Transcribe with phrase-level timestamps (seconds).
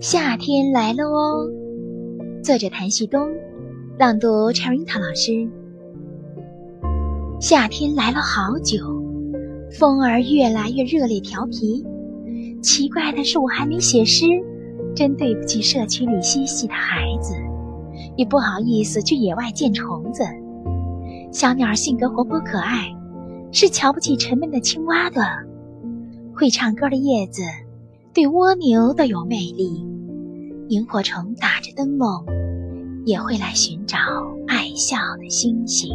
[0.00, 1.48] 夏天来了哦，
[2.42, 3.28] 作者谭旭东，
[3.98, 5.48] 朗读 Cherita 老师。
[7.40, 8.78] 夏天来了好久，
[9.78, 11.84] 风儿越来越热烈调皮。
[12.62, 14.26] 奇怪的是，我还没写诗，
[14.94, 17.34] 真对不起社区里嬉戏的孩子，
[18.16, 20.24] 也不好意思去野外见虫子。
[21.32, 22.94] 小鸟性格活泼可爱，
[23.52, 25.22] 是瞧不起沉闷的青蛙的。
[26.34, 27.42] 会唱歌的叶子，
[28.16, 29.84] 对蜗牛都有魅力。
[30.70, 32.24] 萤火虫打着灯笼，
[33.04, 33.98] 也会来寻找
[34.48, 35.90] 爱笑的星星。